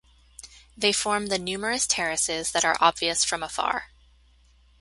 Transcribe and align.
They 0.75 0.93
form 0.93 1.27
the 1.27 1.37
numerous 1.37 1.85
terraces 1.85 2.53
that 2.53 2.65
are 2.65 2.75
obvious 2.79 3.23
from 3.23 3.43
afar. 3.43 3.91